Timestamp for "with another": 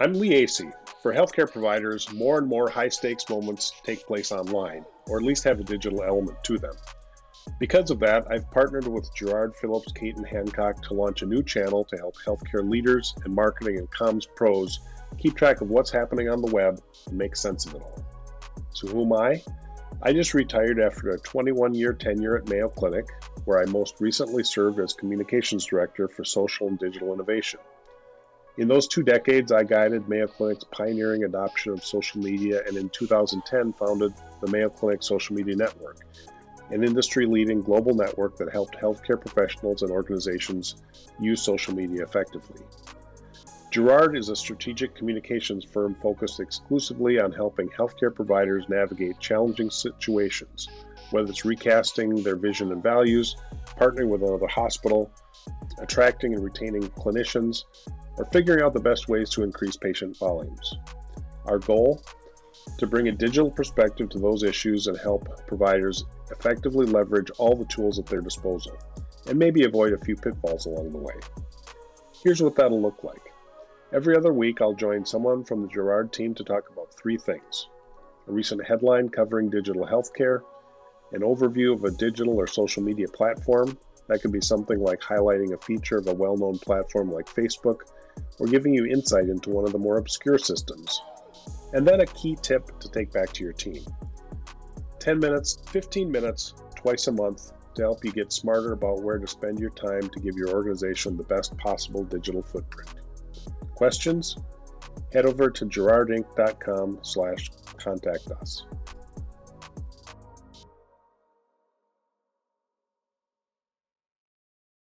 54.10-54.46